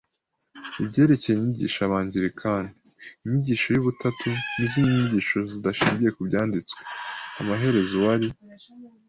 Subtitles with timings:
[0.83, 2.69] ibyerekeye inyigisho Abangilikani
[3.25, 6.81] inyigisho y Ubutatu n izindi nyigisho zidashingiye ku Byanditswe
[7.41, 8.27] Amaherezo uwari